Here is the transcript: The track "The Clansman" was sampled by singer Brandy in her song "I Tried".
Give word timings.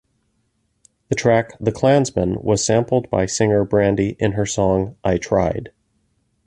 The 1.09 1.15
track 1.15 1.55
"The 1.59 1.71
Clansman" 1.71 2.41
was 2.41 2.65
sampled 2.65 3.07
by 3.11 3.27
singer 3.27 3.63
Brandy 3.63 4.15
in 4.17 4.31
her 4.31 4.47
song 4.47 4.95
"I 5.03 5.17
Tried". 5.19 5.71